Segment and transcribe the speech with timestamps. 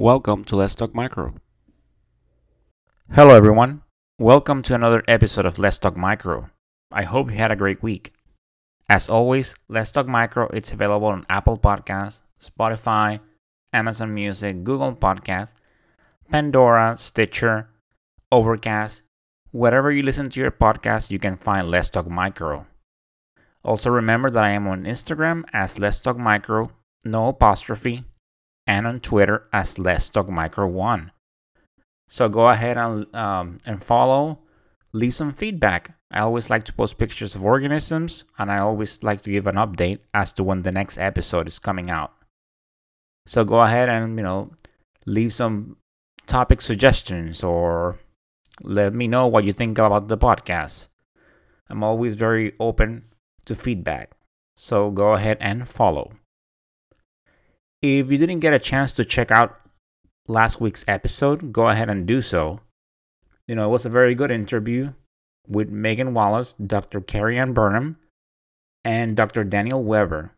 [0.00, 1.34] Welcome to Let's Talk Micro.
[3.12, 3.82] Hello, everyone.
[4.18, 6.48] Welcome to another episode of Let's Talk Micro.
[6.90, 8.14] I hope you had a great week.
[8.88, 13.20] As always, Let's Talk Micro is available on Apple Podcasts, Spotify,
[13.74, 15.52] Amazon Music, Google Podcasts,
[16.30, 17.68] Pandora, Stitcher,
[18.32, 19.02] Overcast.
[19.50, 22.66] Wherever you listen to your podcast, you can find Let's Talk Micro.
[23.62, 26.70] Also, remember that I am on Instagram as Let's Talk Micro,
[27.04, 28.02] no apostrophe,
[28.70, 31.10] and on Twitter as Let's Talk Micro One.
[32.08, 34.38] So go ahead and um, and follow.
[34.92, 35.96] Leave some feedback.
[36.12, 39.56] I always like to post pictures of organisms, and I always like to give an
[39.56, 42.12] update as to when the next episode is coming out.
[43.26, 44.52] So go ahead and you know
[45.04, 45.76] leave some
[46.28, 47.98] topic suggestions or
[48.62, 50.86] let me know what you think about the podcast.
[51.68, 53.02] I'm always very open
[53.46, 54.12] to feedback.
[54.56, 56.12] So go ahead and follow.
[57.82, 59.58] If you didn't get a chance to check out
[60.28, 62.60] last week's episode, go ahead and do so.
[63.48, 64.92] You know, it was a very good interview
[65.48, 67.00] with Megan Wallace, Dr.
[67.00, 67.96] Carey-Ann Burnham,
[68.84, 69.44] and Dr.
[69.44, 70.30] Daniel Weber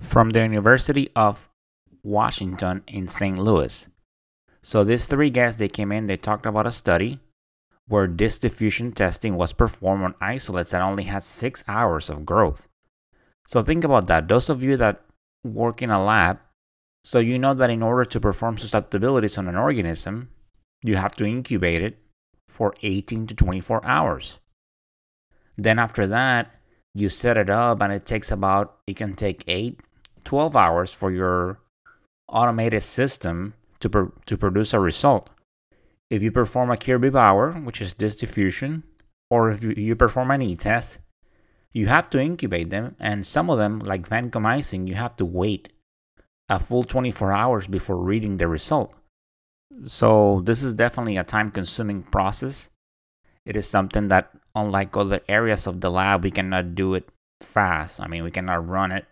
[0.00, 1.48] from the University of
[2.04, 3.38] Washington in St.
[3.38, 3.88] Louis.
[4.62, 7.18] So these three guests they came in, they talked about a study
[7.88, 12.68] where disc diffusion testing was performed on isolates that only had six hours of growth.
[13.48, 14.28] So think about that.
[14.28, 15.02] Those of you that
[15.44, 16.38] work in a lab,
[17.04, 20.28] so you know that in order to perform susceptibilities on an organism,
[20.82, 21.98] you have to incubate it
[22.48, 24.38] for 18 to 24 hours.
[25.56, 26.54] Then after that,
[26.94, 29.80] you set it up and it takes about it can take 8
[30.24, 31.60] 12 hours for your
[32.28, 35.30] automated system to, pro- to produce a result.
[36.10, 38.82] If you perform a Kirby Bauer, which is disc diffusion,
[39.30, 40.98] or if you, you perform an e-test,
[41.72, 45.70] you have to incubate them, and some of them, like vancomycin, you have to wait
[46.48, 48.94] a full 24 hours before reading the result.
[49.84, 52.70] So this is definitely a time-consuming process.
[53.44, 57.08] It is something that, unlike other areas of the lab, we cannot do it
[57.42, 58.00] fast.
[58.00, 59.06] I mean, we cannot run it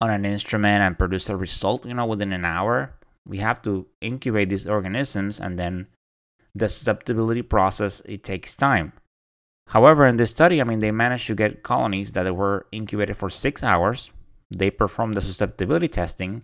[0.00, 2.94] on an instrument and produce a result, you know, within an hour.
[3.26, 5.86] We have to incubate these organisms and then
[6.54, 8.92] the susceptibility process it takes time.
[9.68, 13.30] However, in this study, I mean, they managed to get colonies that were incubated for
[13.30, 14.12] six hours.
[14.52, 16.42] They performed the susceptibility testing,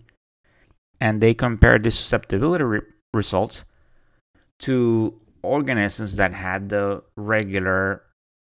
[1.00, 2.80] and they compared the susceptibility re-
[3.14, 3.64] results
[4.60, 8.02] to organisms that had the regular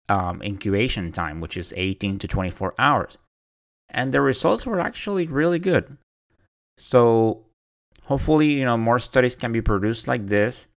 [0.09, 3.17] um, incubation time, which is 18 to 24 hours.
[3.89, 5.97] And the results were actually really good.
[6.77, 7.45] So,
[8.03, 10.67] hopefully, you know, more studies can be produced like this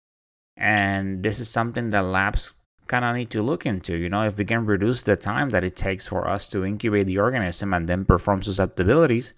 [0.56, 2.52] and this is something that labs
[2.86, 3.96] kind of need to look into.
[3.96, 7.06] You know, if we can reduce the time that it takes for us to incubate
[7.06, 9.34] the organism and then perform susceptibilities,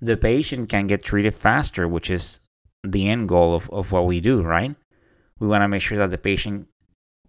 [0.00, 2.40] the patient can get treated faster, which is
[2.84, 4.74] the end goal of, of what we do, right?
[5.38, 6.68] We want to make sure that the patient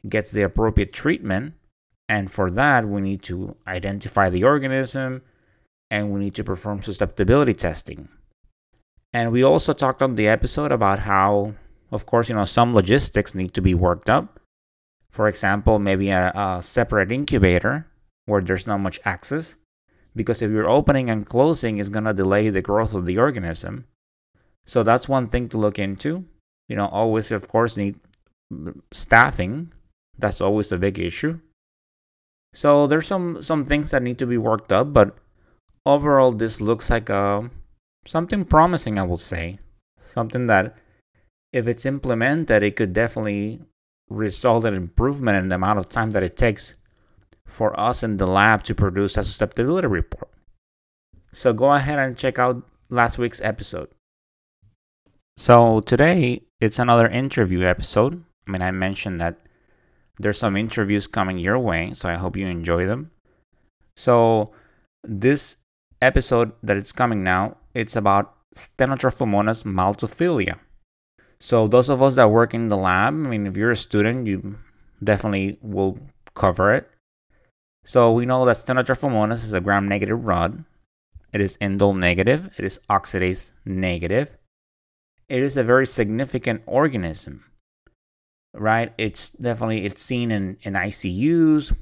[0.07, 1.53] gets the appropriate treatment.
[2.09, 5.21] And for that, we need to identify the organism
[5.89, 8.07] and we need to perform susceptibility testing.
[9.13, 11.53] And we also talked on the episode about how
[11.91, 14.39] of course, you know, some logistics need to be worked up.
[15.11, 17.85] For example, maybe a, a separate incubator
[18.25, 19.55] where there's not much access,
[20.15, 23.85] because if you're opening and closing, it's going to delay the growth of the organism.
[24.65, 26.25] So that's one thing to look into.
[26.69, 27.99] You know, always, of course, need
[28.93, 29.73] staffing.
[30.17, 31.39] That's always a big issue.
[32.53, 35.15] So there's some some things that need to be worked up, but
[35.85, 37.47] overall, this looks like a uh,
[38.05, 38.99] something promising.
[38.99, 39.59] I will say
[40.05, 40.77] something that
[41.53, 43.61] if it's implemented, it could definitely
[44.11, 46.75] result in improvement in the amount of time that it takes
[47.45, 50.29] for us in the lab to produce a susceptibility report.
[51.33, 53.89] So go ahead and check out last week's episode.
[55.37, 58.23] So today it's another interview episode.
[58.47, 59.37] I mean, I mentioned that
[60.19, 63.11] there's some interviews coming your way, so I hope you enjoy them.
[63.95, 64.51] So
[65.03, 65.55] this
[66.01, 70.57] episode that it's coming now, it's about Stenotrophomonas maltophilia.
[71.41, 74.27] So those of us that work in the lab, I mean, if you're a student,
[74.27, 74.59] you
[75.03, 75.97] definitely will
[76.35, 76.87] cover it.
[77.83, 80.63] So we know that Stenotrophomonas is a gram-negative rod.
[81.33, 82.47] It is indole negative.
[82.59, 84.37] It is oxidase negative.
[85.29, 87.43] It is a very significant organism,
[88.53, 88.93] right?
[88.99, 91.75] It's definitely it's seen in in ICUs.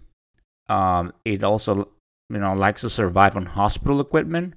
[0.70, 1.90] Um, it also
[2.30, 4.54] you know likes to survive on hospital equipment,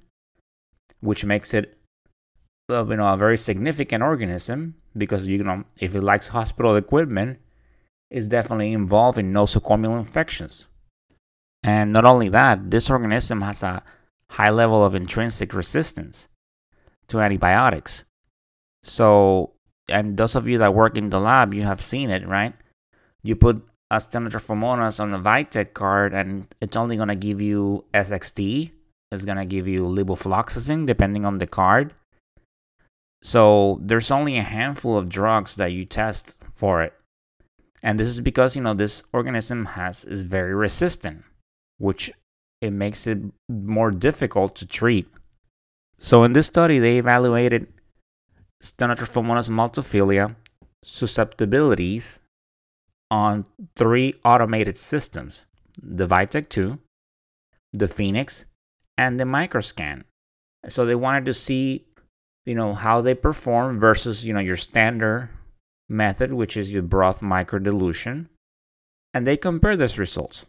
[1.01, 1.77] which makes it
[2.81, 7.39] you know a very significant organism because you know if it likes hospital equipment,
[8.09, 10.67] it's definitely involved in nosocomial infections.
[11.63, 13.81] And not only that, this organism has a
[14.29, 16.27] high level of intrinsic resistance
[17.07, 18.03] to antibiotics.
[18.83, 19.53] So,
[19.87, 22.53] and those of you that work in the lab, you have seen it, right?
[23.23, 27.85] You put a Stenotrophomonas on a Vitek card, and it's only going to give you
[27.93, 28.71] SXT.
[29.11, 31.93] It's going to give you levofloxacin, depending on the card.
[33.23, 36.93] So there's only a handful of drugs that you test for it.
[37.81, 41.23] And this is because, you know, this organism has is very resistant,
[41.77, 42.11] which
[42.61, 45.07] it makes it more difficult to treat.
[45.99, 47.67] So in this study, they evaluated
[48.61, 50.35] Stenotrophomonas maltophilia
[50.83, 52.19] susceptibilities
[53.11, 55.45] on three automated systems
[55.81, 56.77] the Vitek 2,
[57.73, 58.45] the Phoenix,
[58.97, 60.03] and the Microscan.
[60.67, 61.85] So they wanted to see,
[62.45, 65.29] you know, how they perform versus, you know, your standard
[65.89, 68.27] method, which is your broth microdilution.
[69.13, 70.45] And they compare those results.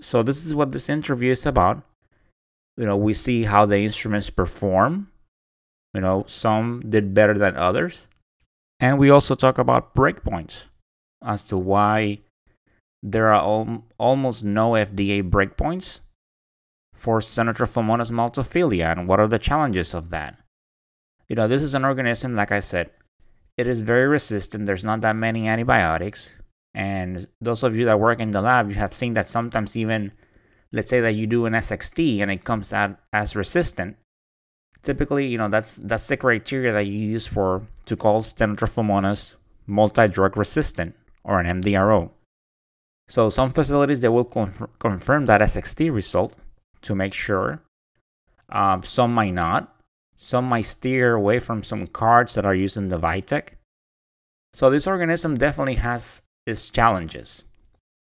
[0.00, 1.82] So this is what this interview is about.
[2.76, 5.08] You know, we see how the instruments perform.
[5.94, 8.08] You know, some did better than others.
[8.80, 10.68] And we also talk about breakpoints
[11.24, 12.18] as to why
[13.02, 16.00] there are al- almost no FDA breakpoints
[16.94, 20.41] for Stenotrophomonas maltophilia and what are the challenges of that.
[21.28, 22.90] You know, this is an organism, like I said,
[23.56, 24.66] it is very resistant.
[24.66, 26.34] There's not that many antibiotics.
[26.74, 30.12] And those of you that work in the lab, you have seen that sometimes even,
[30.72, 33.96] let's say that you do an SXT and it comes out as resistant.
[34.82, 39.36] Typically, you know, that's that's the criteria that you use for to call Stenotrophomonas
[39.66, 42.10] multi-drug resistant or an MDRO.
[43.08, 46.34] So some facilities they will conf- confirm that SXT result
[46.82, 47.62] to make sure.
[48.48, 49.71] Um, some might not.
[50.22, 53.58] Some might steer away from some cards that are using the Vitek.
[54.54, 57.44] So this organism definitely has its challenges,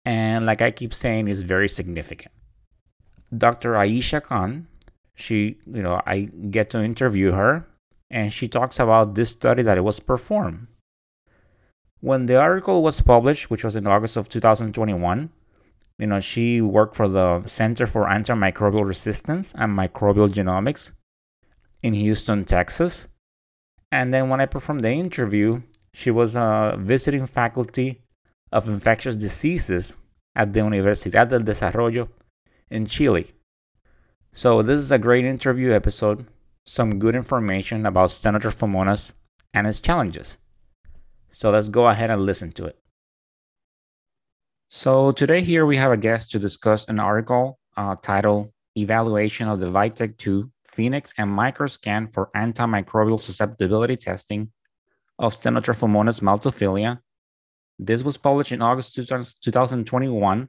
[0.05, 2.33] and like I keep saying, is very significant.
[3.37, 3.73] Dr.
[3.73, 4.67] Aisha Khan,
[5.15, 7.67] she, you know, I get to interview her,
[8.11, 10.67] and she talks about this study that it was performed
[12.01, 15.31] when the article was published, which was in August of 2021,
[15.99, 20.93] you know, she worked for the Center for Antimicrobial Resistance and Microbial Genomics
[21.83, 23.07] in Houston, Texas.
[23.93, 25.63] And then when I performed the interview,
[25.93, 28.01] she was a visiting faculty
[28.53, 29.97] of infectious diseases
[30.37, 32.09] at the Universidad del Desarrollo
[32.71, 33.27] in Chile.
[34.33, 36.27] So this is a great interview episode,
[36.67, 39.13] some good information about Stenotrophomonas
[39.53, 40.37] and its challenges.
[41.33, 42.79] So let's go ahead and listen to it.
[44.69, 49.59] So today here we have a guest to discuss an article uh, titled Evaluation of
[49.59, 54.53] the Vitek 2 Phoenix and Microscan for Antimicrobial Susceptibility Testing
[55.19, 56.99] of Stenotrophomonas maltophilia.
[57.79, 60.49] This was published in August 2021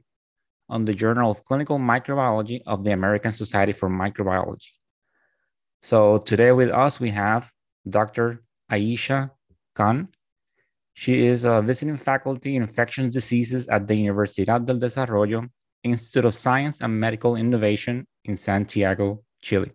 [0.68, 4.68] on the Journal of Clinical Microbiology of the American Society for Microbiology.
[5.82, 7.50] So today with us we have
[7.88, 8.42] Dr.
[8.70, 9.30] Aisha
[9.74, 10.08] Khan.
[10.94, 15.48] She is a visiting faculty in infectious diseases at the Universidad del Desarrollo
[15.82, 19.72] Institute of Science and Medical Innovation in Santiago, Chile.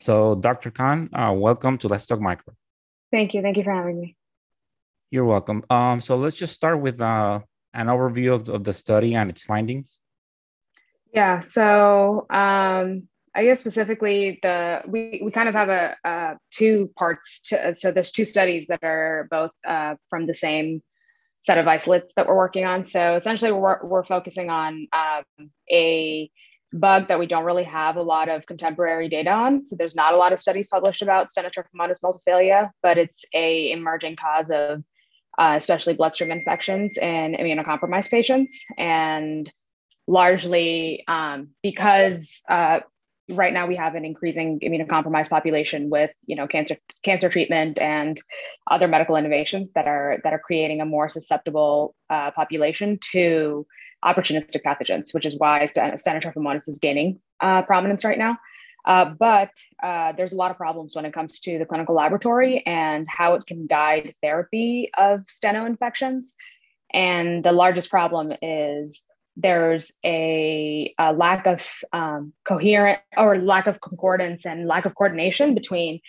[0.00, 0.70] So, Dr.
[0.70, 2.54] Khan, uh, welcome to Let's Talk Micro.
[3.10, 3.42] Thank you.
[3.42, 4.16] Thank you for having me.
[5.10, 5.64] You're welcome.
[5.70, 7.40] Um, so, let's just start with uh,
[7.74, 9.98] an overview of, of the study and its findings.
[11.12, 11.40] Yeah.
[11.40, 17.42] So, um, I guess specifically the we, we kind of have a, a two parts
[17.48, 20.82] to so there's two studies that are both uh, from the same
[21.42, 22.84] set of isolates that we're working on.
[22.84, 26.30] So essentially we're, we're focusing on um, a
[26.72, 29.64] bug that we don't really have a lot of contemporary data on.
[29.64, 34.16] So there's not a lot of studies published about Stenotrophomonas maltophilia, but it's a emerging
[34.16, 34.82] cause of
[35.38, 38.64] uh, especially bloodstream infections in immunocompromised patients.
[38.76, 39.50] And
[40.08, 42.80] largely um, because uh,
[43.28, 48.20] right now we have an increasing immunocompromised population with you know cancer cancer treatment and
[48.70, 53.66] other medical innovations that are that are creating a more susceptible uh, population to
[54.04, 58.38] opportunistic pathogens, which is why Stenotrophomonas is gaining uh, prominence right now.
[58.84, 59.50] Uh, but
[59.82, 63.34] uh, there's a lot of problems when it comes to the clinical laboratory and how
[63.34, 66.34] it can guide therapy of steno infections.
[66.92, 69.04] And the largest problem is
[69.36, 75.54] there's a, a lack of um, coherent or lack of concordance and lack of coordination
[75.54, 76.00] between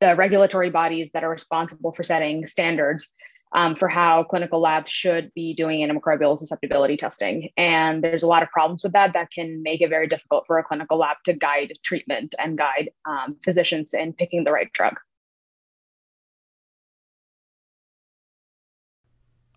[0.00, 3.12] the regulatory bodies that are responsible for setting standards
[3.52, 7.50] um, for how clinical labs should be doing antimicrobial susceptibility testing.
[7.56, 10.58] And there's a lot of problems with that that can make it very difficult for
[10.58, 14.94] a clinical lab to guide treatment and guide um, physicians in picking the right drug.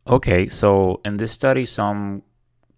[0.08, 2.24] Okay, so in this study, some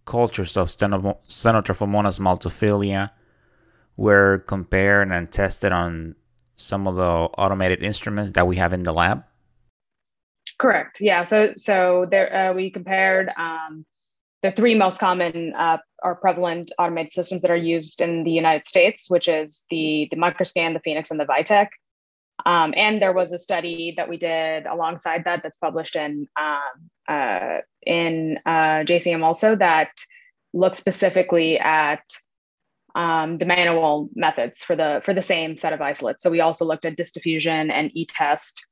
[0.06, 3.12] cultures of Stenotrophomonas maltophilia
[3.96, 6.16] were compared and tested on
[6.56, 9.24] some of the automated instruments that we have in the lab?
[10.64, 11.02] Correct.
[11.02, 11.24] Yeah.
[11.24, 13.86] So so there uh, we compared um,
[14.44, 18.66] the three most common uh, or prevalent automated systems that are used in the United
[18.66, 21.68] States, which is the the Microscan, the Phoenix, and the Vitek.
[22.46, 26.90] Um, and there was a study that we did alongside that that's published in um,
[27.10, 29.92] uh, in uh, JCM also that
[30.54, 32.06] looks specifically at
[32.96, 36.24] um, the manual methods for the for the same set of isolates.
[36.24, 38.66] So we also looked at disk diffusion and e-test,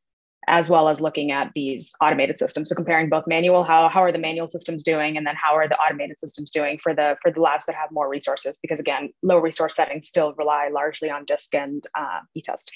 [0.48, 2.70] as well as looking at these automated systems.
[2.70, 5.68] So comparing both manual, how how are the manual systems doing, and then how are
[5.68, 8.58] the automated systems doing for the for the labs that have more resources?
[8.62, 12.72] Because again, low resource settings still rely largely on disk and uh, e-test.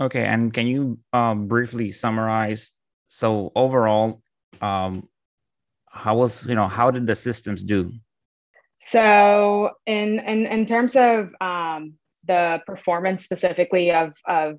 [0.00, 2.72] Okay, and can you um, briefly summarize?
[3.08, 4.22] So overall,
[4.62, 5.08] um,
[5.90, 7.92] how was you know how did the systems do?
[8.80, 11.94] So in in in terms of um,
[12.26, 14.58] the performance specifically of of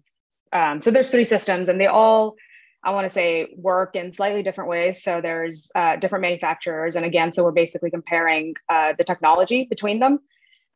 [0.54, 2.36] um, so there's three systems and they all
[2.84, 5.04] I want to say work in slightly different ways.
[5.04, 10.00] So there's uh, different manufacturers, and again, so we're basically comparing uh, the technology between
[10.00, 10.20] them.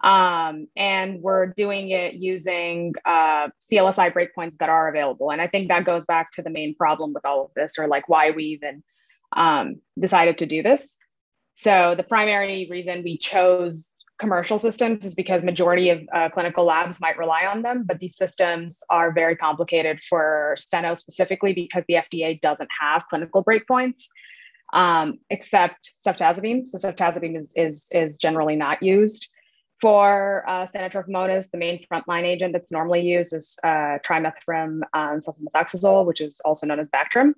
[0.03, 5.31] Um, and we're doing it using uh, CLSI breakpoints that are available.
[5.31, 7.87] And I think that goes back to the main problem with all of this, or
[7.87, 8.83] like why we even
[9.35, 10.95] um, decided to do this.
[11.55, 17.01] So the primary reason we chose commercial systems is because majority of uh, clinical labs
[17.01, 21.95] might rely on them, but these systems are very complicated for steno specifically because the
[21.95, 24.05] FDA doesn't have clinical breakpoints
[24.73, 26.65] um, except ceftazidime.
[26.65, 29.29] So ceftazidime is, is, is generally not used.
[29.81, 36.05] For uh, stenotrophomonas, the main frontline agent that's normally used is uh, trimethoprim um, sulfamethoxazole,
[36.05, 37.33] which is also known as Bactrim.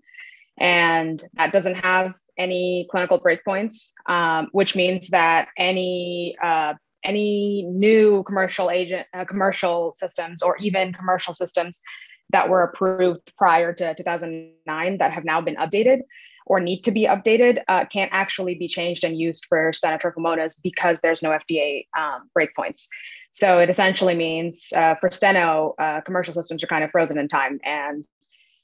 [0.60, 8.24] And that doesn't have any clinical breakpoints, um, which means that any uh, any new
[8.24, 11.82] commercial agent, uh, commercial systems, or even commercial systems
[12.32, 16.00] that were approved prior to 2009 that have now been updated
[16.46, 21.00] or need to be updated uh, can't actually be changed and used for stenotrophomonas because
[21.02, 22.88] there's no FDA um, breakpoints.
[23.34, 27.28] So it essentially means uh, for steno, uh, commercial systems are kind of frozen in
[27.28, 28.04] time and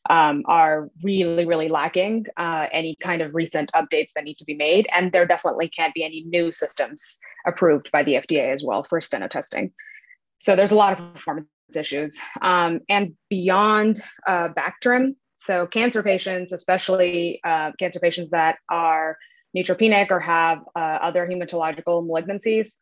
[0.10, 4.56] um, are really, really lacking uh, any kind of recent updates that need to be
[4.56, 4.88] made.
[4.96, 9.00] And there definitely can't be any new systems approved by the FDA as well for
[9.02, 9.72] steno testing.
[10.40, 12.20] So there's a lot of performance issues.
[12.42, 19.18] Um, and beyond uh, Bactrim, so cancer patients, especially uh, cancer patients that are
[19.56, 22.78] neutropenic or have uh, other hematological malignancies,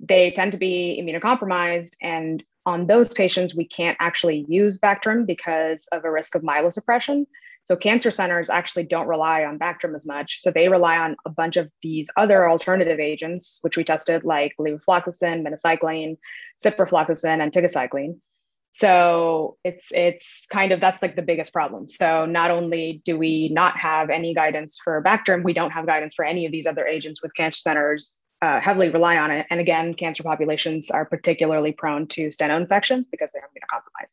[0.00, 5.86] they tend to be immunocompromised and on those patients, we can't actually use Bactrim because
[5.92, 7.26] of a risk of myelosuppression.
[7.64, 10.40] So cancer centers actually don't rely on Bactrim as much.
[10.42, 14.54] So they rely on a bunch of these other alternative agents, which we tested like
[14.60, 16.16] levofloxacin, minocycline,
[16.62, 18.18] ciprofloxacin, and tigecycline.
[18.72, 21.88] So it's it's kind of that's like the biggest problem.
[21.88, 26.14] So not only do we not have any guidance for Bactrim, we don't have guidance
[26.14, 29.46] for any of these other agents with cancer centers uh, heavily rely on it.
[29.50, 34.12] And again, cancer populations are particularly prone to steno infections because they're immunocompromised.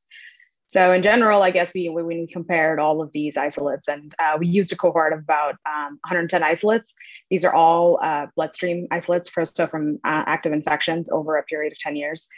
[0.67, 4.47] So in general, I guess we, we compared all of these isolates and uh, we
[4.47, 6.93] used a cohort of about um, 110 isolates.
[7.29, 11.79] These are all uh, bloodstream isolates so from uh, active infections over a period of
[11.79, 12.29] 10 years.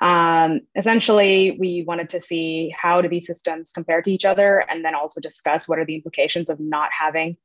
[0.00, 4.82] Um, essentially, we wanted to see how do these systems compare to each other and
[4.82, 7.36] then also discuss what are the implications of not having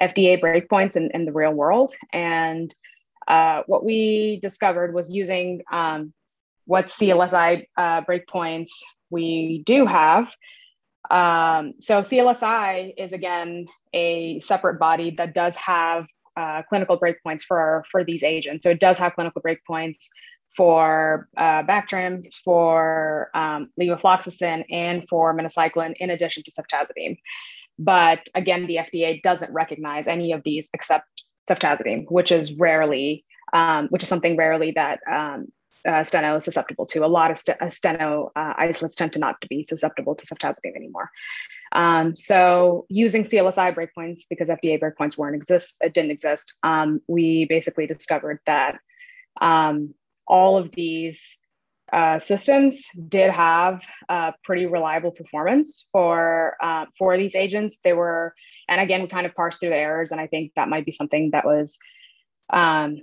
[0.00, 1.94] FDA breakpoints in, in the real world.
[2.12, 2.74] And
[3.26, 6.12] uh, what we discovered was using um,
[6.64, 8.70] what CLSI uh, breakpoints
[9.10, 10.24] we do have.
[11.10, 16.06] Um, so CLSI is again a separate body that does have
[16.36, 18.64] uh, clinical breakpoints for for these agents.
[18.64, 20.08] So it does have clinical breakpoints
[20.56, 27.18] for uh, Bactrim, for um, levofloxacin, and for minocycline, in addition to ceftazidime.
[27.78, 31.06] But again, the FDA doesn't recognize any of these except
[31.48, 35.46] ceftazidime, which is rarely, um, which is something rarely that um,
[35.86, 37.04] uh, steno is susceptible to.
[37.04, 40.26] A lot of st- uh, steno uh, isolates tend to not to be susceptible to
[40.26, 41.10] ceftazidime anymore.
[41.72, 46.52] Um, so using CLSI breakpoints because FDA breakpoints weren't exist, it didn't exist.
[46.62, 48.78] Um, we basically discovered that
[49.40, 49.94] um,
[50.26, 51.38] all of these
[51.92, 57.78] uh, systems did have uh, pretty reliable performance for uh, for these agents.
[57.84, 58.34] They were,
[58.68, 60.92] and again, we kind of parsed through the errors, and I think that might be
[60.92, 61.78] something that was
[62.52, 63.02] um,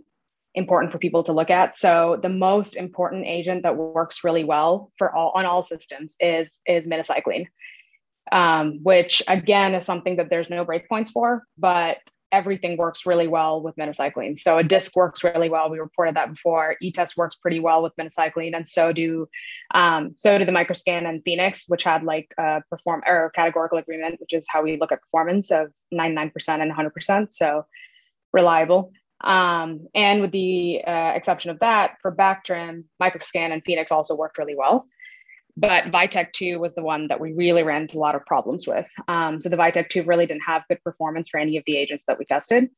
[0.54, 1.78] important for people to look at.
[1.78, 6.60] So the most important agent that works really well for all on all systems is
[6.68, 7.48] is minocycline,
[8.34, 11.98] um, which again is something that there's no breakpoints for, but
[12.34, 14.38] everything works really well with minocycline.
[14.38, 15.70] So a disc works really well.
[15.70, 16.76] We reported that before.
[16.82, 19.30] E-test works pretty well with minocycline, and so do
[19.74, 24.20] um, so do the microscan and Phoenix, which had like a perform or categorical agreement,
[24.20, 27.28] which is how we look at performance of 99% and 100%.
[27.32, 27.66] So
[28.34, 28.92] reliable.
[29.24, 34.38] Um, and with the uh, exception of that, for Bactrim, microscan and Phoenix also worked
[34.38, 34.88] really well
[35.56, 38.66] but Vitek 2 was the one that we really ran into a lot of problems
[38.66, 38.88] with.
[39.08, 42.06] Um, so the Vitek 2 really didn't have good performance for any of the agents
[42.08, 42.70] that we tested.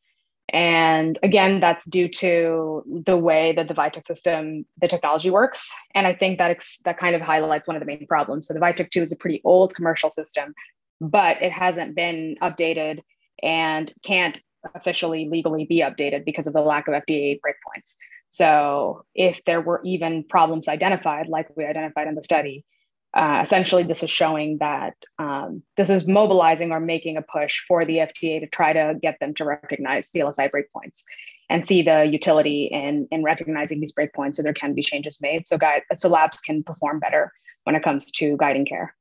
[0.50, 5.72] And again, that's due to the way that the Vitek system, the technology works.
[5.96, 8.48] And I think that ex- that kind of highlights one of the main problems.
[8.48, 10.54] So the Vitek 2 is a pretty old commercial system,
[11.02, 13.00] but it hasn't been updated
[13.42, 14.40] and can't
[14.76, 17.96] officially legally be updated because of the lack of FDA breakpoints.
[18.36, 22.66] So if there were even problems identified, like we identified in the study,
[23.14, 27.86] uh, essentially this is showing that um, this is mobilizing or making a push for
[27.86, 31.04] the FDA to try to get them to recognize CLSI breakpoints
[31.50, 35.48] and see the utility in, in recognizing these breakpoints so there can be changes made
[35.48, 37.32] so, guide, so labs can perform better
[37.64, 38.94] when it comes to guiding care.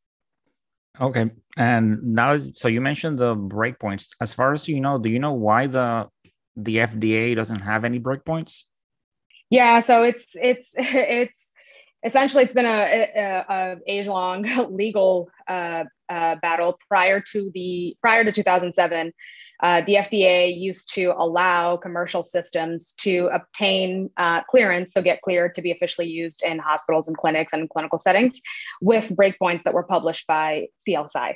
[1.00, 1.28] Okay.
[1.56, 4.10] And now, so you mentioned the breakpoints.
[4.20, 6.08] As far as you know, do you know why the
[6.54, 8.62] the FDA doesn't have any breakpoints?
[9.54, 11.52] Yeah, so it's it's it's
[12.04, 17.96] essentially it's been a, a, a age long legal uh, uh, battle prior to the
[18.00, 19.12] prior to 2007.
[19.62, 25.54] Uh, the FDA used to allow commercial systems to obtain uh, clearance, so get cleared
[25.54, 28.40] to be officially used in hospitals and clinics and clinical settings
[28.82, 31.34] with breakpoints that were published by CLSI.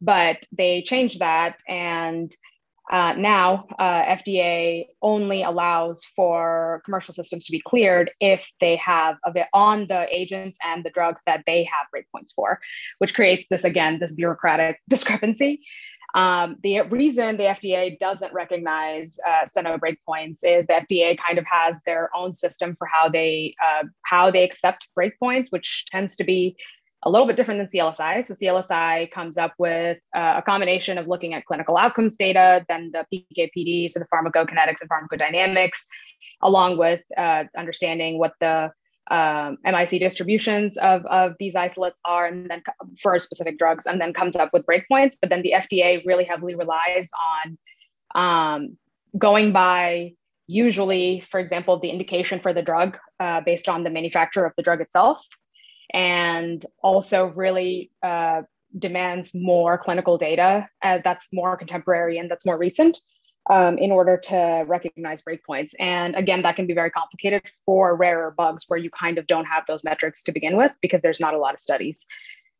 [0.00, 2.32] But they changed that and
[2.90, 9.16] uh, now, uh, FDA only allows for commercial systems to be cleared if they have
[9.52, 12.58] on the agents and the drugs that they have breakpoints for,
[12.98, 15.60] which creates this again this bureaucratic discrepancy.
[16.14, 21.44] Um, the reason the FDA doesn't recognize uh, steno breakpoints is the FDA kind of
[21.44, 26.24] has their own system for how they uh, how they accept breakpoints, which tends to
[26.24, 26.56] be
[27.04, 28.24] a little bit different than CLSI.
[28.24, 32.92] So CLSI comes up with uh, a combination of looking at clinical outcomes data, then
[32.92, 35.86] the PKPD, so the pharmacokinetics and pharmacodynamics,
[36.42, 38.72] along with uh, understanding what the
[39.10, 42.62] um, MIC distributions of, of these isolates are, and then
[43.00, 45.16] for specific drugs, and then comes up with breakpoints.
[45.20, 47.10] But then the FDA really heavily relies
[47.44, 47.58] on
[48.14, 48.76] um,
[49.16, 50.14] going by
[50.48, 54.62] usually, for example, the indication for the drug uh, based on the manufacturer of the
[54.62, 55.24] drug itself
[55.92, 58.42] and also really uh,
[58.78, 62.98] demands more clinical data uh, that's more contemporary and that's more recent
[63.50, 65.72] um, in order to recognize breakpoints.
[65.78, 69.46] And again, that can be very complicated for rarer bugs where you kind of don't
[69.46, 72.04] have those metrics to begin with because there's not a lot of studies.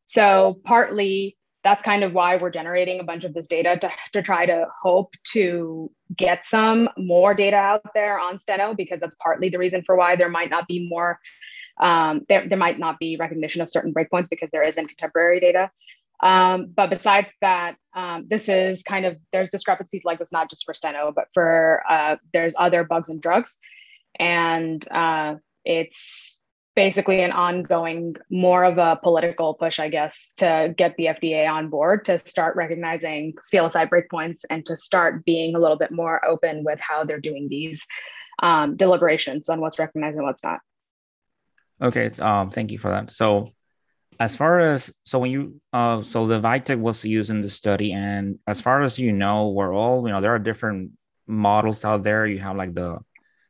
[0.07, 4.23] So partly that's kind of why we're generating a bunch of this data to, to
[4.23, 9.49] try to hope to get some more data out there on steno because that's partly
[9.49, 11.19] the reason for why there might not be more
[11.81, 15.71] um, there, there might not be recognition of certain breakpoints because there isn't contemporary data.
[16.21, 20.65] Um, but besides that, um, this is kind of there's discrepancies like this not just
[20.65, 23.57] for steno, but for uh, there's other bugs and drugs,
[24.19, 26.41] and uh, it's
[26.79, 31.71] basically an ongoing, more of a political push, I guess, to get the FDA on
[31.71, 36.63] board to start recognizing CLSI breakpoints and to start being a little bit more open
[36.63, 37.85] with how they're doing these
[38.45, 40.61] um, deliberations on what's recognized and what's not.
[41.81, 43.11] Okay, um, thank you for that.
[43.11, 43.53] So,
[44.21, 47.93] as far as so when you uh, so the Vitek was used in the study,
[47.93, 50.93] and as far as you know, we're all you know there are different
[51.27, 52.27] models out there.
[52.27, 52.99] You have like the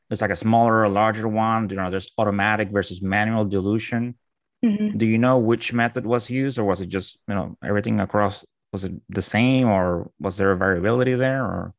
[0.09, 1.69] there's like a smaller, a larger one.
[1.71, 4.17] You know, there's automatic versus manual dilution.
[4.65, 4.99] Mm-hmm.
[4.99, 8.45] Do you know which method was used, or was it just you know everything across?
[8.73, 11.75] Was it the same, or was there a variability there, or?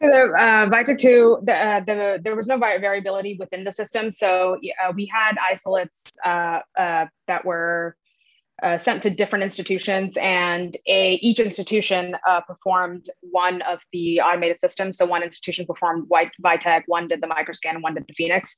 [0.00, 4.10] So the uh, 2, the, uh, the, there was no variability within the system.
[4.10, 7.96] So uh, we had isolates uh, uh, that were
[8.62, 14.60] uh, sent to different institutions, and a, each institution uh, performed one of the automated
[14.60, 14.98] systems.
[14.98, 16.30] So one institution performed White,
[16.86, 18.56] one did the microscan, and one did the Phoenix.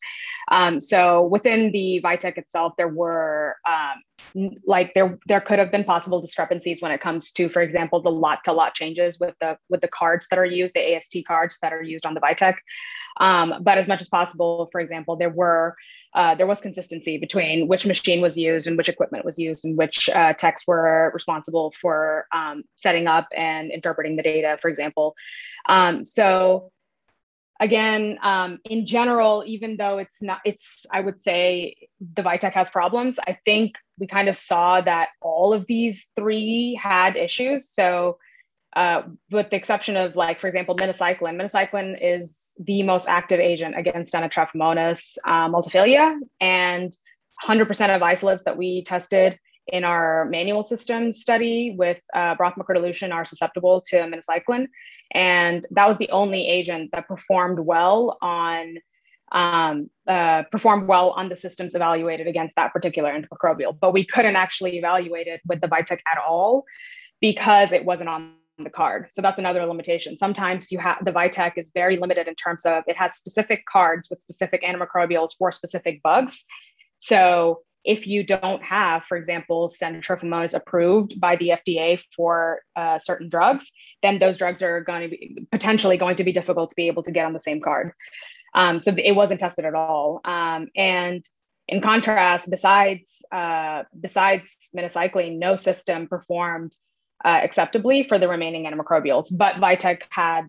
[0.50, 5.84] Um, so within the Vitek itself, there were um, like there there could have been
[5.84, 9.58] possible discrepancies when it comes to, for example, the lot to lot changes with the
[9.68, 12.54] with the cards that are used, the AST cards that are used on the Vitek.
[13.18, 15.74] Um, but as much as possible, for example, there were
[16.14, 19.78] uh, there was consistency between which machine was used and which equipment was used and
[19.78, 25.14] which uh, techs were responsible for um, setting up and interpreting the data, for example.
[25.68, 26.72] Um, so
[27.60, 32.70] again, um, in general, even though it's not, it's, I would say the Vitek has
[32.70, 37.70] problems, I think we kind of saw that all of these three had issues.
[37.70, 38.18] So
[38.76, 41.36] uh, with the exception of like, for example, minocycline.
[41.36, 46.96] Minocycline is the most active agent against Stenotrophomonas uh, maltophilia, and
[47.44, 53.12] 100% of isolates that we tested in our manual system study with uh, broth microdilution
[53.12, 54.66] are susceptible to minocycline.
[55.12, 58.76] And that was the only agent that performed well on
[59.32, 63.78] um, uh, performed well on the systems evaluated against that particular antimicrobial.
[63.78, 66.64] But we couldn't actually evaluate it with the Vitek at all
[67.20, 69.08] because it wasn't on the card.
[69.10, 70.16] So that's another limitation.
[70.16, 74.08] Sometimes you have the Vitek is very limited in terms of it has specific cards
[74.10, 76.44] with specific antimicrobials for specific bugs.
[76.98, 83.28] So if you don't have, for example, Stenotrophomonas approved by the FDA for uh, certain
[83.28, 83.70] drugs,
[84.02, 87.02] then those drugs are going to be potentially going to be difficult to be able
[87.04, 87.92] to get on the same card.
[88.54, 90.20] Um, so it wasn't tested at all.
[90.24, 91.24] Um, and
[91.68, 96.72] in contrast, besides uh, besides minocycline, no system performed
[97.24, 99.26] uh, acceptably for the remaining antimicrobials.
[99.36, 100.48] But Vitek had,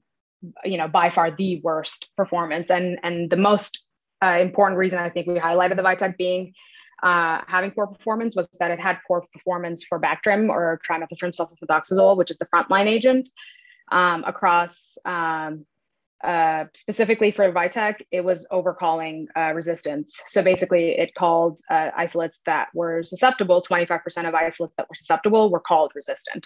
[0.63, 3.85] you know, by far the worst performance, and and the most
[4.23, 6.53] uh, important reason I think we highlighted the Vitek being
[7.01, 12.15] uh, having poor performance was that it had poor performance for Bactrim or trimethoprim sulfamethoxazole,
[12.15, 13.27] which is the frontline agent,
[13.91, 15.65] um, across um,
[16.23, 20.21] uh, specifically for Vitek, it was overcalling uh, resistance.
[20.27, 25.49] So basically, it called uh, isolates that were susceptible, 25% of isolates that were susceptible
[25.49, 26.45] were called resistant.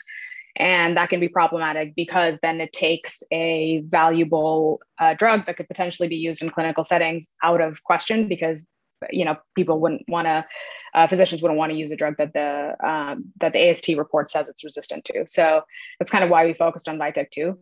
[0.57, 5.67] And that can be problematic because then it takes a valuable uh, drug that could
[5.67, 8.65] potentially be used in clinical settings out of question because
[9.11, 10.45] you know people wouldn't want to
[10.93, 14.31] uh, physicians wouldn't want to use a drug that the um, that the AST report
[14.31, 15.25] says it's resistant to.
[15.27, 15.61] So
[15.99, 17.59] that's kind of why we focused on Vitek too.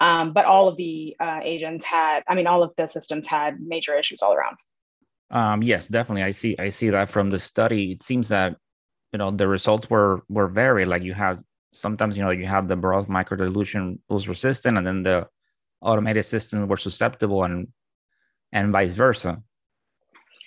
[0.00, 3.60] Um, but all of the uh, agents had, I mean, all of the systems had
[3.60, 4.56] major issues all around.
[5.30, 6.22] Um, yes, definitely.
[6.22, 6.56] I see.
[6.58, 7.92] I see that from the study.
[7.92, 8.56] It seems that
[9.12, 10.88] you know the results were were varied.
[10.88, 11.40] Like you have
[11.72, 15.26] sometimes you know you have the broth microdilution was resistant, and then the
[15.80, 17.68] automated systems were susceptible, and
[18.52, 19.42] and vice versa.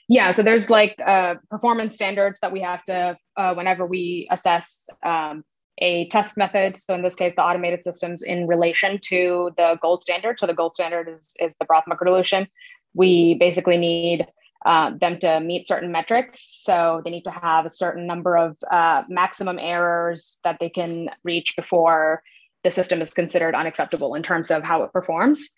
[0.07, 4.87] Yeah, so there's like uh, performance standards that we have to uh, whenever we assess
[5.03, 5.43] um,
[5.79, 6.77] a test method.
[6.77, 10.39] So in this case, the automated systems in relation to the gold standard.
[10.39, 12.47] So the gold standard is, is the broth microdilution.
[12.93, 14.27] We basically need
[14.65, 16.61] uh, them to meet certain metrics.
[16.63, 21.09] So they need to have a certain number of uh, maximum errors that they can
[21.23, 22.23] reach before
[22.63, 25.49] the system is considered unacceptable in terms of how it performs.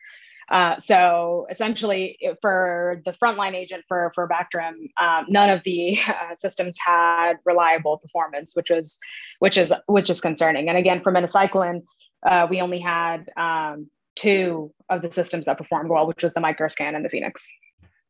[0.49, 6.35] Uh, so essentially, for the frontline agent for for Bactrim, um, none of the uh,
[6.35, 8.97] systems had reliable performance, which was
[9.39, 10.69] which is which is concerning.
[10.69, 11.81] And again, for minocycline,
[12.25, 16.39] uh, we only had um, two of the systems that performed well, which was the
[16.39, 17.49] Microscan and the Phoenix.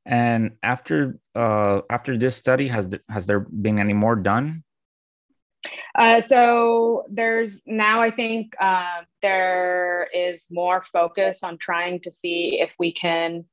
[0.06, 4.64] And after uh, after this study, has th- has there been any more done?
[5.96, 12.60] Uh, so there's now, I think uh, there is more focus on trying to see
[12.62, 13.46] if we can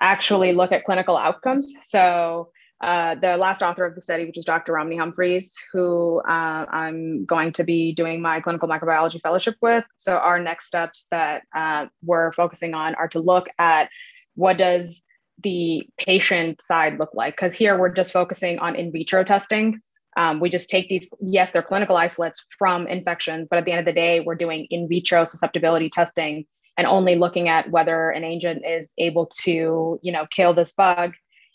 [0.00, 1.74] actually look at clinical outcomes.
[1.82, 2.50] So
[2.82, 4.72] uh, the last author of the study, which is Dr.
[4.72, 9.84] Romney Humphries, who uh, I'm going to be doing my clinical microbiology fellowship with.
[9.96, 13.88] So our next steps that uh, we're focusing on are to look at
[14.34, 15.02] what does
[15.42, 17.34] the patient side look like?
[17.34, 19.80] Because here we're just focusing on in vitro testing.
[20.16, 23.80] Um, we just take these, yes, they're clinical isolates from infections, but at the end
[23.80, 28.24] of the day, we're doing in vitro susceptibility testing and only looking at whether an
[28.24, 31.14] agent is able to, you know, kill this bug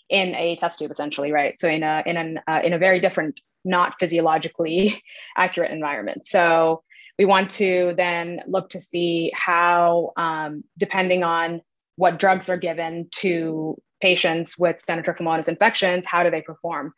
[0.09, 1.59] in a test tube, essentially, right?
[1.59, 5.01] So in a in an uh, in a very different, not physiologically
[5.37, 6.27] accurate environment.
[6.27, 6.83] So
[7.17, 11.61] we want to then look to see how, um, depending on
[11.95, 16.93] what drugs are given to patients with Stenotrophomonas infections, how do they perform?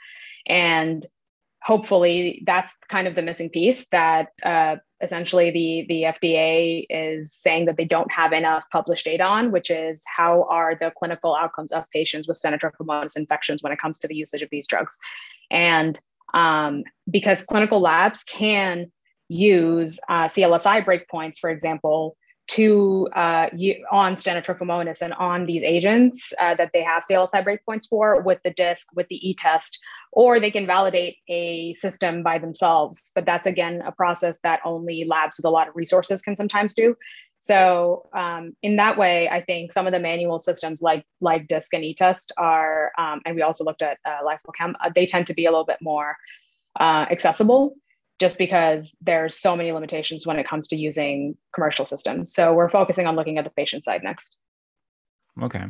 [0.47, 1.05] And
[1.63, 7.65] hopefully that's kind of the missing piece that uh, essentially the the FDA is saying
[7.65, 11.71] that they don't have enough published data on, which is how are the clinical outcomes
[11.71, 14.97] of patients with Stenotrophomonas infections when it comes to the usage of these drugs,
[15.51, 15.99] and
[16.33, 18.91] um, because clinical labs can
[19.29, 23.47] use uh, CLSI breakpoints, for example, to uh,
[23.91, 28.51] on Stenotrophomonas and on these agents uh, that they have CLSI breakpoints for with the
[28.51, 29.79] DISC, with the e-test,
[30.11, 33.11] or they can validate a system by themselves.
[33.15, 36.73] But that's again a process that only labs with a lot of resources can sometimes
[36.73, 36.95] do.
[37.39, 41.73] So um, in that way, I think some of the manual systems like like DISC
[41.73, 45.33] and e-test are, um, and we also looked at uh, Liofilchem, uh, they tend to
[45.33, 46.15] be a little bit more
[46.79, 47.75] uh, accessible
[48.19, 52.33] just because there's so many limitations when it comes to using commercial systems.
[52.33, 54.37] So we're focusing on looking at the patient side next.
[55.41, 55.65] Okay.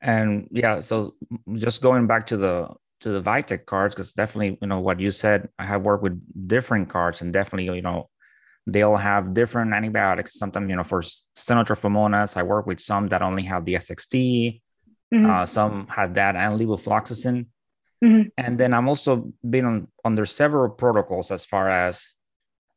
[0.00, 1.14] And yeah, so
[1.54, 2.68] just going back to the
[3.00, 6.20] to the Vitek cards, because definitely, you know, what you said, I have worked with
[6.46, 8.08] different cards and definitely, you know,
[8.66, 10.38] they all have different antibiotics.
[10.38, 14.60] Sometimes, you know, for stenotrophomonas, I work with some that only have the SXT.
[15.12, 15.30] Mm-hmm.
[15.30, 17.46] Uh, some had that and levofloxacin.
[18.02, 18.28] Mm-hmm.
[18.36, 22.14] And then I'm also been on, under several protocols as far as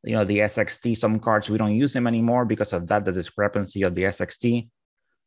[0.04, 0.98] you know the SXT.
[0.98, 4.70] Some cards we don't use them anymore because of that the discrepancy of the SXT.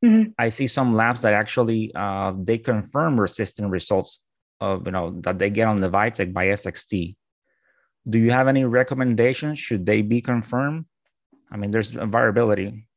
[0.04, 0.30] Mm-hmm.
[0.38, 4.22] I see some labs that actually uh, they confirm resistant results
[4.61, 7.16] of you know that they get on the Vitek by SXT.
[8.08, 9.58] Do you have any recommendations?
[9.58, 10.87] Should they be confirmed?
[11.50, 12.88] I mean, there's variability.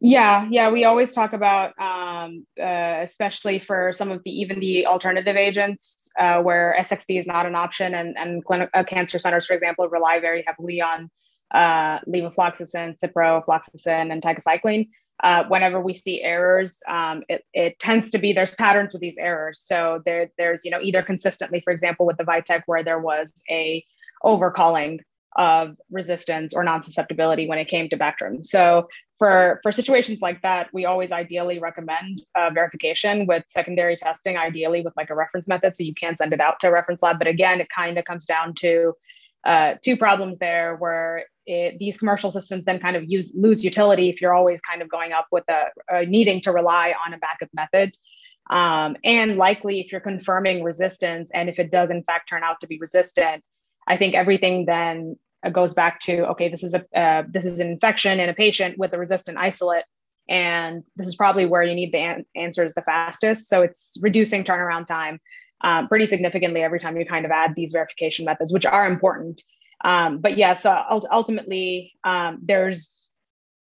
[0.00, 4.86] Yeah, yeah, we always talk about, um, uh, especially for some of the even the
[4.86, 9.46] alternative agents uh, where SXT is not an option, and and clinical uh, cancer centers,
[9.46, 11.10] for example, rely very heavily on
[11.54, 14.88] uh, levofloxacin, ciprofloxacin, and tigecycline.
[15.24, 19.16] Uh, whenever we see errors, um, it, it tends to be there's patterns with these
[19.18, 19.62] errors.
[19.64, 23.32] So there, there's you know either consistently, for example, with the Vitek, where there was
[23.50, 23.82] a
[24.22, 24.98] overcalling
[25.36, 28.44] of resistance or non-susceptibility when it came to Bactrim.
[28.44, 34.36] So for, for situations like that, we always ideally recommend uh, verification with secondary testing,
[34.36, 35.74] ideally with like a reference method.
[35.74, 37.18] So you can send it out to a reference lab.
[37.18, 38.94] But again, it kind of comes down to
[39.44, 44.10] uh, two problems there where it, these commercial systems then kind of use lose utility
[44.10, 47.18] if you're always kind of going up with a, a needing to rely on a
[47.18, 47.96] backup method.
[48.50, 52.60] Um, and likely if you're confirming resistance and if it does in fact turn out
[52.60, 53.44] to be resistant,
[53.86, 57.60] I think everything then uh, goes back to okay, this is a uh, this is
[57.60, 59.84] an infection in a patient with a resistant isolate,
[60.28, 63.48] and this is probably where you need the an- answers the fastest.
[63.48, 65.20] So it's reducing turnaround time
[65.60, 69.42] um, pretty significantly every time you kind of add these verification methods, which are important.
[69.84, 70.74] Um, but yeah, so
[71.12, 73.10] ultimately, um, there's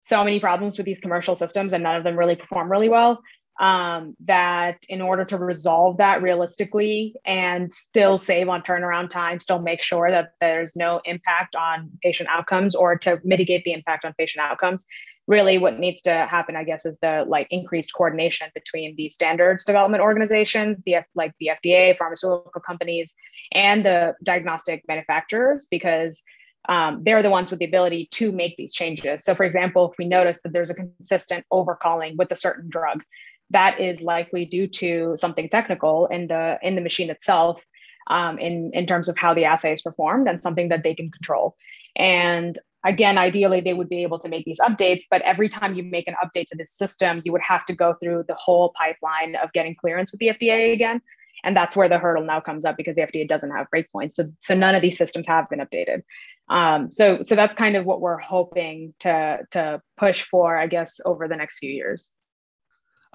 [0.02, 3.20] so many problems with these commercial systems, and none of them really perform really well
[3.58, 9.60] um, that in order to resolve that realistically and still save on turnaround time, still
[9.60, 14.12] make sure that there's no impact on patient outcomes or to mitigate the impact on
[14.18, 14.84] patient outcomes.
[15.26, 19.64] Really, what needs to happen, I guess, is the like increased coordination between the standards
[19.64, 23.12] development organizations, the like the FDA, pharmaceutical companies,
[23.52, 26.22] and the diagnostic manufacturers, because
[26.68, 29.24] um, they're the ones with the ability to make these changes.
[29.24, 33.02] So, for example, if we notice that there's a consistent overcalling with a certain drug,
[33.50, 37.62] that is likely due to something technical in the in the machine itself
[38.08, 41.10] um, in in terms of how the assay is performed and something that they can
[41.10, 41.56] control.
[41.96, 45.82] And again ideally they would be able to make these updates but every time you
[45.82, 49.34] make an update to this system you would have to go through the whole pipeline
[49.36, 51.00] of getting clearance with the fda again.
[51.44, 54.14] And that's where the hurdle now comes up because the fda doesn't have breakpoints.
[54.14, 56.02] So, so none of these systems have been updated.
[56.48, 61.00] Um, so so that's kind of what we're hoping to to push for i guess
[61.04, 62.06] over the next few years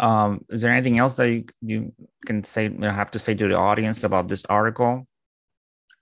[0.02, 1.94] um, is there anything else that you, you
[2.26, 5.08] can say, you have to say to the audience about this article?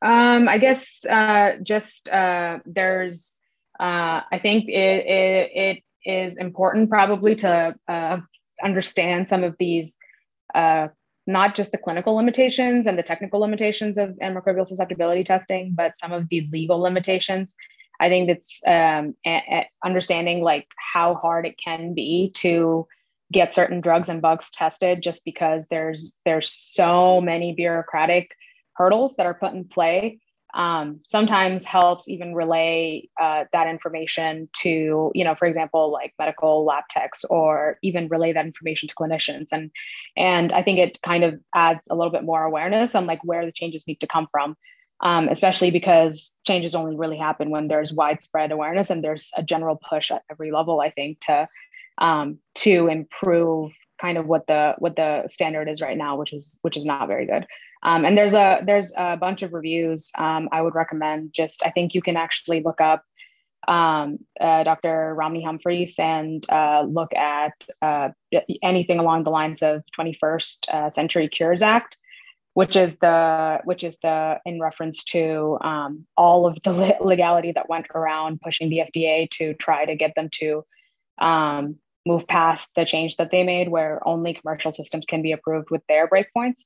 [0.01, 3.41] Um, I guess uh, just uh, there's,
[3.79, 8.17] uh, I think it, it, it is important probably to uh,
[8.63, 9.97] understand some of these,
[10.55, 10.87] uh,
[11.27, 16.13] not just the clinical limitations and the technical limitations of antimicrobial susceptibility testing, but some
[16.13, 17.55] of the legal limitations.
[17.99, 22.87] I think it's um, a- a understanding like how hard it can be to
[23.31, 28.31] get certain drugs and bugs tested just because there's there's so many bureaucratic
[28.73, 30.19] hurdles that are put in play.
[30.51, 36.65] Um, sometimes helps even relay uh, that information to you know for example like medical
[36.65, 39.49] lab techs or even relay that information to clinicians.
[39.51, 39.69] And
[40.17, 43.45] and i think it kind of adds a little bit more awareness on like where
[43.45, 44.55] the changes need to come from
[45.01, 49.79] um, especially because changes only really happen when there's widespread awareness and there's a general
[49.87, 51.47] push at every level i think to
[51.99, 56.59] um, to improve kind of what the what the standard is right now, which is
[56.61, 57.45] which is not very good.
[57.83, 61.33] Um, and there's a there's a bunch of reviews um, I would recommend.
[61.33, 63.03] Just I think you can actually look up
[63.67, 65.13] um, uh, Dr.
[65.15, 68.09] Romney Humphries and uh, look at uh,
[68.63, 71.97] anything along the lines of 21st uh, Century Cures Act,
[72.53, 77.69] which is the which is the in reference to um, all of the legality that
[77.69, 80.65] went around pushing the FDA to try to get them to
[81.19, 81.75] um,
[82.09, 85.83] move past the change that they made where only commercial systems can be approved with
[85.87, 86.61] their breakpoints.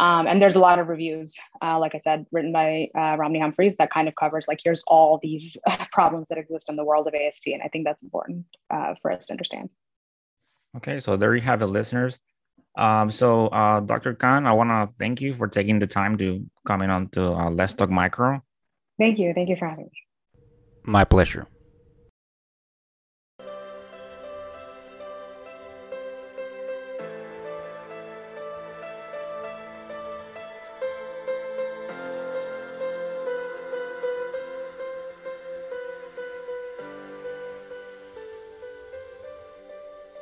[0.00, 3.40] Um, and there's a lot of reviews, uh, like I said, written by uh, Romney
[3.40, 5.56] Humphries that kind of covers like, here's all these
[5.92, 7.48] problems that exist in the world of AST.
[7.48, 9.68] And I think that's important uh, for us to understand.
[10.76, 12.18] Okay, so there you have it, listeners.
[12.76, 14.14] Um, so, uh, Dr.
[14.14, 17.32] Khan, I want to thank you for taking the time to come in on to
[17.32, 18.40] uh, Let's Talk Micro.
[18.98, 19.32] Thank you.
[19.34, 20.02] Thank you for having me.
[20.84, 21.48] My pleasure.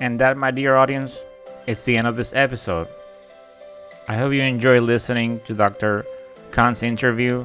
[0.06, 1.24] And that, my dear audience,
[1.66, 2.86] it's the end of this episode.
[4.06, 6.06] I hope you enjoy listening to Dr.
[6.52, 7.44] Khan's interview.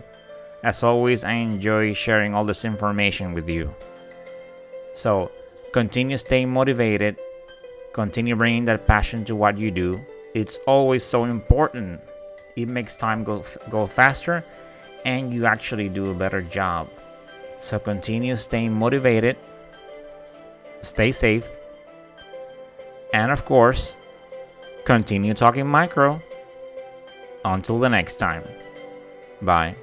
[0.62, 3.74] As always, I enjoy sharing all this information with you.
[4.94, 5.32] So,
[5.74, 7.18] continue staying motivated,
[7.94, 10.00] continue bringing that passion to what you do.
[10.36, 12.00] It's always so important.
[12.56, 14.44] It makes time go, go faster
[15.04, 16.90] and you actually do a better job.
[17.60, 19.36] So, continue staying motivated,
[20.84, 21.50] stay safe,
[23.14, 23.96] and of course,
[24.86, 26.22] continue talking micro.
[27.44, 28.44] Until the next time.
[29.42, 29.76] Bye.